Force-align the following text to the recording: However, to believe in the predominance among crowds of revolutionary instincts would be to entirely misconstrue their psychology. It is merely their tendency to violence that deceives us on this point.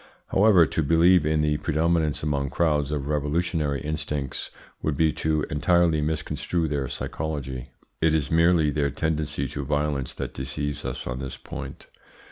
However, 0.29 0.65
to 0.65 0.81
believe 0.81 1.27
in 1.27 1.43
the 1.43 1.57
predominance 1.57 2.23
among 2.23 2.49
crowds 2.49 2.89
of 2.89 3.07
revolutionary 3.07 3.81
instincts 3.81 4.49
would 4.81 4.97
be 4.97 5.11
to 5.11 5.45
entirely 5.51 6.01
misconstrue 6.01 6.67
their 6.67 6.87
psychology. 6.87 7.69
It 8.01 8.15
is 8.15 8.31
merely 8.31 8.71
their 8.71 8.89
tendency 8.89 9.47
to 9.49 9.63
violence 9.63 10.15
that 10.15 10.33
deceives 10.33 10.85
us 10.85 11.05
on 11.05 11.19
this 11.19 11.37
point. 11.37 11.85